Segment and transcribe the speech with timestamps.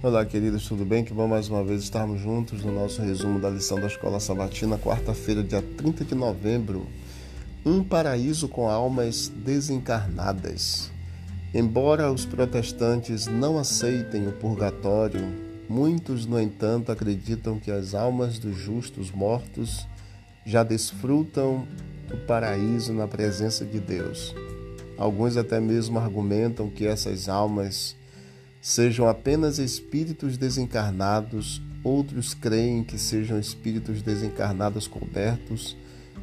[0.00, 1.02] Olá, queridos, tudo bem?
[1.02, 4.78] Que bom mais uma vez estarmos juntos no nosso resumo da lição da Escola Sabatina,
[4.78, 6.86] quarta-feira, dia 30 de novembro.
[7.66, 10.88] Um paraíso com almas desencarnadas.
[11.52, 15.32] Embora os protestantes não aceitem o purgatório,
[15.68, 19.84] muitos, no entanto, acreditam que as almas dos justos mortos
[20.46, 21.66] já desfrutam
[22.06, 24.32] do paraíso na presença de Deus.
[24.96, 27.96] Alguns até mesmo argumentam que essas almas
[28.60, 35.76] sejam apenas espíritos desencarnados, outros creem que sejam espíritos desencarnados cobertos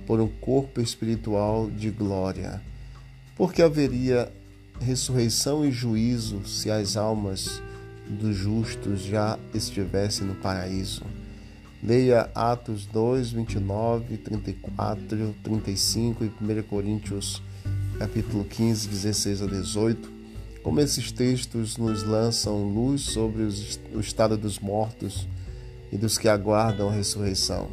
[0.06, 2.62] por um corpo espiritual de glória.
[3.36, 4.32] Porque haveria
[4.80, 7.62] ressurreição e juízo se as almas
[8.08, 11.04] dos justos já estivessem no paraíso.
[11.82, 17.42] Leia Atos 2, 29, 34, 35 e 1 Coríntios
[17.98, 20.15] capítulo 15, 16 a 18
[20.66, 23.44] como esses textos nos lançam luz sobre
[23.94, 25.28] o estado dos mortos
[25.92, 27.68] e dos que aguardam a ressurreição.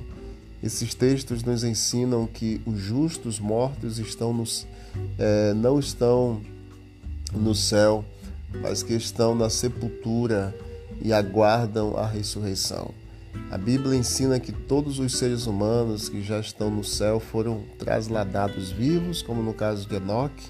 [0.63, 4.67] Esses textos nos ensinam que os justos mortos estão nos,
[5.19, 6.43] é, não estão
[7.33, 8.05] no céu,
[8.61, 10.55] mas que estão na sepultura
[11.01, 12.91] e aguardam a ressurreição.
[13.51, 18.71] A Bíblia ensina que todos os seres humanos que já estão no céu foram trasladados
[18.71, 20.45] vivos, como no caso de Enoque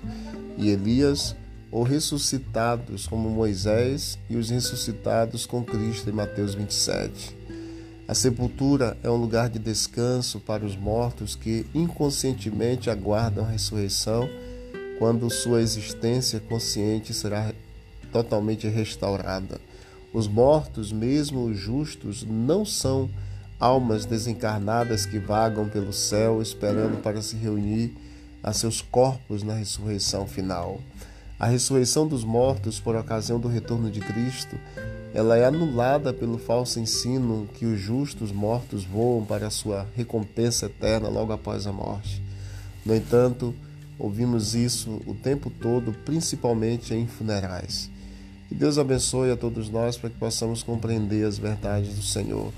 [0.58, 1.36] e Elias,
[1.72, 7.34] ou ressuscitados como Moisés e os ressuscitados com Cristo em Mateus 27.
[8.06, 14.28] A sepultura é um lugar de descanso para os mortos que inconscientemente aguardam a ressurreição,
[14.98, 17.54] quando sua existência consciente será
[18.12, 19.58] totalmente restaurada.
[20.12, 23.08] Os mortos, mesmo os justos, não são
[23.58, 27.96] almas desencarnadas que vagam pelo céu esperando para se reunir
[28.42, 30.78] a seus corpos na ressurreição final.
[31.42, 34.56] A ressurreição dos mortos por ocasião do retorno de Cristo,
[35.12, 40.67] ela é anulada pelo falso ensino que os justos mortos voam para a sua recompensa
[40.67, 42.22] eterna logo após a morte.
[42.86, 43.52] No entanto,
[43.98, 47.90] ouvimos isso o tempo todo, principalmente em funerais.
[48.48, 52.52] Que Deus abençoe a todos nós para que possamos compreender as verdades do Senhor.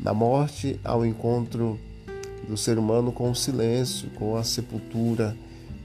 [0.00, 1.78] Na morte, ao encontro
[2.48, 5.36] do ser humano com o silêncio, com a sepultura,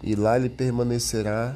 [0.02, 1.56] e lá ele permanecerá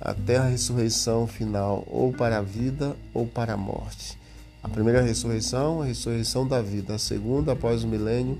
[0.00, 4.18] até a ressurreição final, ou para a vida ou para a morte.
[4.62, 6.96] A primeira ressurreição, a ressurreição da vida.
[6.96, 8.36] A segunda, após o milênio,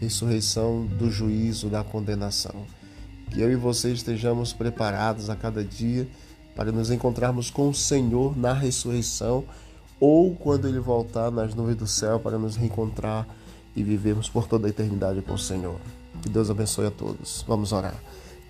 [0.00, 2.54] ressurreição do juízo, da condenação.
[3.30, 6.08] Que eu e você estejamos preparados a cada dia
[6.54, 9.44] para nos encontrarmos com o Senhor na ressurreição
[10.00, 13.26] ou quando ele voltar nas nuvens do céu para nos reencontrar
[13.74, 15.78] e vivermos por toda a eternidade com o Senhor.
[16.22, 17.44] Que Deus abençoe a todos.
[17.46, 17.94] Vamos orar.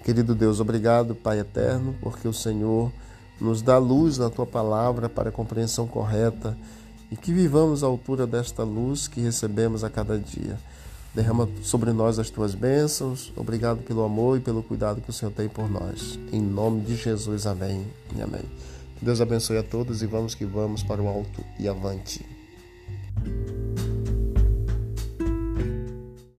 [0.06, 2.92] Querido Deus, obrigado, Pai eterno, porque o Senhor
[3.40, 6.56] nos dá luz na tua palavra para a compreensão correta
[7.10, 10.60] e que vivamos à altura desta luz que recebemos a cada dia.
[11.12, 13.32] Derrama sobre nós as tuas bênçãos.
[13.36, 16.16] Obrigado pelo amor e pelo cuidado que o Senhor tem por nós.
[16.32, 17.84] Em nome de Jesus, amém
[18.16, 18.44] e amém.
[19.02, 22.35] Deus abençoe a todos e vamos que vamos para o alto e avante.